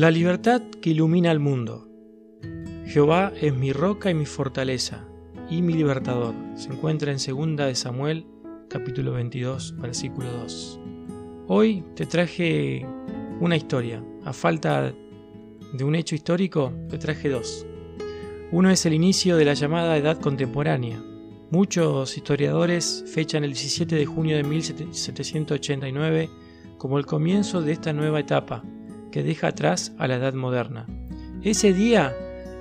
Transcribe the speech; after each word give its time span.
La 0.00 0.10
libertad 0.10 0.62
que 0.80 0.88
ilumina 0.88 1.30
al 1.30 1.40
mundo. 1.40 1.86
Jehová 2.86 3.34
es 3.38 3.54
mi 3.54 3.70
roca 3.74 4.10
y 4.10 4.14
mi 4.14 4.24
fortaleza 4.24 5.06
y 5.50 5.60
mi 5.60 5.74
libertador. 5.74 6.34
Se 6.54 6.72
encuentra 6.72 7.12
en 7.12 7.18
2 7.18 7.56
de 7.58 7.74
Samuel, 7.74 8.26
capítulo 8.70 9.12
22, 9.12 9.76
versículo 9.76 10.32
2. 10.32 10.80
Hoy 11.48 11.84
te 11.94 12.06
traje 12.06 12.86
una 13.40 13.56
historia. 13.56 14.02
A 14.24 14.32
falta 14.32 14.94
de 15.74 15.84
un 15.84 15.94
hecho 15.94 16.14
histórico, 16.14 16.72
te 16.88 16.96
traje 16.96 17.28
dos. 17.28 17.66
Uno 18.52 18.70
es 18.70 18.86
el 18.86 18.94
inicio 18.94 19.36
de 19.36 19.44
la 19.44 19.52
llamada 19.52 19.98
Edad 19.98 20.18
Contemporánea. 20.18 20.98
Muchos 21.50 22.16
historiadores 22.16 23.04
fechan 23.06 23.44
el 23.44 23.50
17 23.50 23.96
de 23.96 24.06
junio 24.06 24.38
de 24.38 24.44
1789 24.44 26.30
como 26.78 26.96
el 26.96 27.04
comienzo 27.04 27.60
de 27.60 27.72
esta 27.72 27.92
nueva 27.92 28.20
etapa 28.20 28.64
que 29.10 29.22
deja 29.22 29.48
atrás 29.48 29.94
a 29.98 30.06
la 30.08 30.16
Edad 30.16 30.34
Moderna. 30.34 30.86
Ese 31.42 31.72
día, 31.72 32.14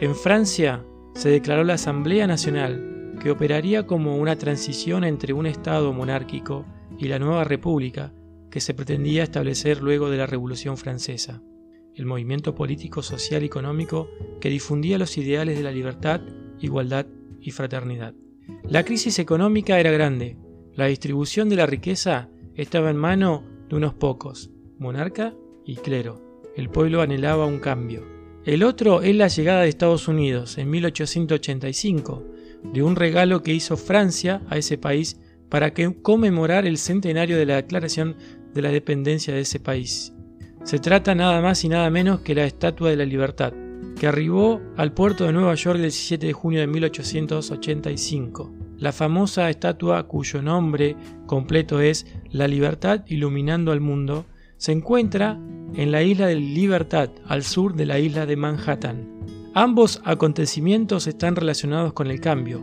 en 0.00 0.14
Francia, 0.14 0.84
se 1.14 1.30
declaró 1.30 1.64
la 1.64 1.74
Asamblea 1.74 2.26
Nacional, 2.26 3.18
que 3.22 3.30
operaría 3.30 3.86
como 3.86 4.16
una 4.16 4.36
transición 4.36 5.04
entre 5.04 5.32
un 5.32 5.46
Estado 5.46 5.92
monárquico 5.92 6.66
y 6.98 7.08
la 7.08 7.18
nueva 7.18 7.44
República 7.44 8.12
que 8.50 8.60
se 8.60 8.74
pretendía 8.74 9.22
establecer 9.22 9.82
luego 9.82 10.10
de 10.10 10.18
la 10.18 10.26
Revolución 10.26 10.76
Francesa, 10.76 11.42
el 11.94 12.06
movimiento 12.06 12.54
político, 12.54 13.02
social 13.02 13.42
y 13.42 13.46
económico 13.46 14.08
que 14.40 14.50
difundía 14.50 14.98
los 14.98 15.16
ideales 15.16 15.56
de 15.56 15.64
la 15.64 15.72
libertad, 15.72 16.20
igualdad 16.60 17.06
y 17.40 17.50
fraternidad. 17.50 18.14
La 18.68 18.84
crisis 18.84 19.18
económica 19.18 19.80
era 19.80 19.90
grande, 19.90 20.36
la 20.74 20.86
distribución 20.86 21.48
de 21.48 21.56
la 21.56 21.66
riqueza 21.66 22.28
estaba 22.54 22.90
en 22.90 22.96
mano 22.96 23.44
de 23.68 23.76
unos 23.76 23.94
pocos, 23.94 24.50
monarca 24.78 25.34
y 25.64 25.76
clero. 25.76 26.25
El 26.56 26.70
pueblo 26.70 27.02
anhelaba 27.02 27.46
un 27.46 27.58
cambio. 27.58 28.04
El 28.44 28.62
otro 28.62 29.02
es 29.02 29.14
la 29.14 29.28
llegada 29.28 29.62
de 29.62 29.68
Estados 29.68 30.08
Unidos 30.08 30.58
en 30.58 30.70
1885, 30.70 32.24
de 32.72 32.82
un 32.82 32.96
regalo 32.96 33.42
que 33.42 33.54
hizo 33.54 33.76
Francia 33.76 34.42
a 34.48 34.56
ese 34.56 34.78
país 34.78 35.20
para 35.48 35.72
conmemorar 36.02 36.66
el 36.66 36.78
centenario 36.78 37.36
de 37.36 37.46
la 37.46 37.56
declaración 37.56 38.16
de 38.54 38.62
la 38.62 38.70
dependencia 38.70 39.34
de 39.34 39.40
ese 39.40 39.60
país. 39.60 40.12
Se 40.64 40.78
trata 40.78 41.14
nada 41.14 41.40
más 41.40 41.62
y 41.64 41.68
nada 41.68 41.88
menos 41.90 42.20
que 42.20 42.34
la 42.34 42.44
Estatua 42.44 42.90
de 42.90 42.96
la 42.96 43.04
Libertad, 43.04 43.52
que 43.98 44.06
arribó 44.06 44.60
al 44.76 44.92
puerto 44.92 45.24
de 45.24 45.32
Nueva 45.32 45.54
York 45.54 45.76
el 45.76 45.82
17 45.82 46.26
de 46.26 46.32
junio 46.32 46.60
de 46.60 46.66
1885 46.66 48.66
la 48.78 48.92
famosa 48.92 49.48
estatua 49.48 50.06
cuyo 50.06 50.42
nombre 50.42 50.96
completo 51.26 51.80
es 51.80 52.06
La 52.30 52.46
libertad 52.46 53.04
iluminando 53.06 53.72
al 53.72 53.80
mundo, 53.80 54.26
se 54.58 54.72
encuentra 54.72 55.40
en 55.76 55.92
la 55.92 56.02
isla 56.02 56.26
de 56.26 56.36
Libertad, 56.36 57.10
al 57.26 57.42
sur 57.42 57.74
de 57.74 57.84
la 57.84 57.98
isla 57.98 58.24
de 58.24 58.36
Manhattan. 58.36 59.08
Ambos 59.54 60.00
acontecimientos 60.04 61.06
están 61.06 61.36
relacionados 61.36 61.92
con 61.92 62.06
el 62.06 62.20
cambio, 62.20 62.62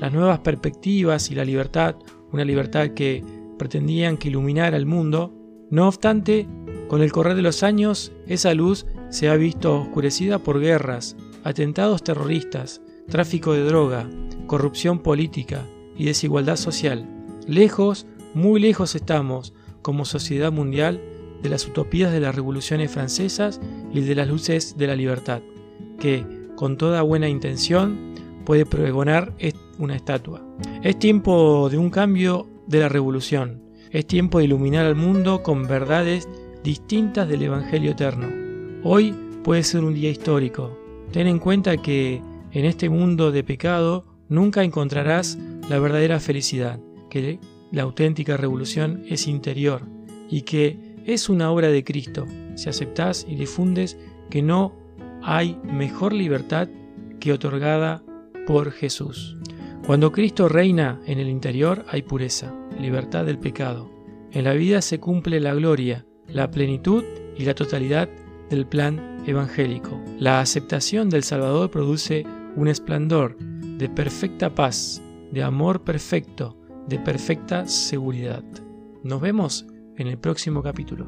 las 0.00 0.12
nuevas 0.12 0.40
perspectivas 0.40 1.30
y 1.30 1.34
la 1.34 1.44
libertad, 1.44 1.96
una 2.32 2.44
libertad 2.44 2.90
que 2.90 3.22
pretendían 3.58 4.16
que 4.16 4.28
iluminara 4.28 4.76
al 4.76 4.86
mundo. 4.86 5.32
No 5.70 5.88
obstante, 5.88 6.48
con 6.88 7.02
el 7.02 7.12
correr 7.12 7.36
de 7.36 7.42
los 7.42 7.62
años, 7.62 8.12
esa 8.26 8.54
luz 8.54 8.86
se 9.10 9.28
ha 9.28 9.36
visto 9.36 9.80
oscurecida 9.80 10.38
por 10.38 10.60
guerras, 10.60 11.16
atentados 11.44 12.02
terroristas, 12.02 12.80
tráfico 13.08 13.52
de 13.52 13.64
droga, 13.64 14.08
corrupción 14.46 15.00
política 15.00 15.66
y 15.96 16.06
desigualdad 16.06 16.56
social. 16.56 17.08
Lejos, 17.46 18.06
muy 18.32 18.58
lejos 18.58 18.94
estamos, 18.94 19.52
como 19.82 20.06
sociedad 20.06 20.50
mundial, 20.50 21.00
de 21.44 21.50
las 21.50 21.68
utopías 21.68 22.10
de 22.10 22.20
las 22.20 22.34
revoluciones 22.34 22.90
francesas 22.90 23.60
y 23.92 24.00
de 24.00 24.14
las 24.14 24.26
luces 24.26 24.78
de 24.78 24.86
la 24.86 24.96
libertad, 24.96 25.42
que, 26.00 26.26
con 26.56 26.78
toda 26.78 27.02
buena 27.02 27.28
intención, 27.28 28.14
puede 28.46 28.64
pregonar 28.64 29.34
una 29.78 29.94
estatua. 29.94 30.42
Es 30.82 30.98
tiempo 30.98 31.68
de 31.68 31.76
un 31.76 31.90
cambio 31.90 32.48
de 32.66 32.80
la 32.80 32.88
revolución. 32.88 33.62
Es 33.90 34.06
tiempo 34.06 34.38
de 34.38 34.46
iluminar 34.46 34.86
al 34.86 34.96
mundo 34.96 35.42
con 35.42 35.68
verdades 35.68 36.26
distintas 36.64 37.28
del 37.28 37.42
Evangelio 37.42 37.90
eterno. 37.90 38.26
Hoy 38.82 39.14
puede 39.42 39.64
ser 39.64 39.84
un 39.84 39.92
día 39.92 40.10
histórico. 40.10 40.78
Ten 41.12 41.26
en 41.26 41.38
cuenta 41.38 41.76
que 41.76 42.22
en 42.52 42.64
este 42.64 42.88
mundo 42.88 43.32
de 43.32 43.44
pecado 43.44 44.06
nunca 44.30 44.64
encontrarás 44.64 45.38
la 45.68 45.78
verdadera 45.78 46.20
felicidad, 46.20 46.80
que 47.10 47.38
la 47.70 47.82
auténtica 47.82 48.38
revolución 48.38 49.02
es 49.10 49.26
interior 49.28 49.82
y 50.30 50.42
que 50.42 50.93
es 51.04 51.28
una 51.28 51.50
obra 51.50 51.68
de 51.68 51.84
Cristo, 51.84 52.26
si 52.54 52.68
aceptás 52.68 53.26
y 53.28 53.36
difundes 53.36 53.98
que 54.30 54.42
no 54.42 54.74
hay 55.22 55.58
mejor 55.64 56.12
libertad 56.12 56.68
que 57.20 57.32
otorgada 57.32 58.02
por 58.46 58.72
Jesús. 58.72 59.36
Cuando 59.86 60.12
Cristo 60.12 60.48
reina 60.48 61.00
en 61.06 61.18
el 61.18 61.28
interior 61.28 61.84
hay 61.88 62.02
pureza, 62.02 62.54
libertad 62.78 63.24
del 63.26 63.38
pecado. 63.38 63.90
En 64.32 64.44
la 64.44 64.54
vida 64.54 64.80
se 64.82 64.98
cumple 64.98 65.40
la 65.40 65.54
gloria, 65.54 66.06
la 66.28 66.50
plenitud 66.50 67.04
y 67.36 67.44
la 67.44 67.54
totalidad 67.54 68.08
del 68.50 68.66
plan 68.66 69.22
evangélico. 69.26 70.00
La 70.18 70.40
aceptación 70.40 71.10
del 71.10 71.22
Salvador 71.22 71.70
produce 71.70 72.24
un 72.56 72.68
esplendor 72.68 73.36
de 73.38 73.88
perfecta 73.88 74.54
paz, 74.54 75.02
de 75.32 75.42
amor 75.42 75.82
perfecto, 75.82 76.56
de 76.88 76.98
perfecta 76.98 77.66
seguridad. 77.66 78.44
Nos 79.02 79.20
vemos 79.20 79.66
en 79.96 80.08
el 80.08 80.18
próximo 80.18 80.62
capítulo. 80.62 81.06